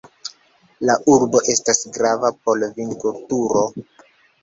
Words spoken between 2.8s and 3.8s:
vinkulturo.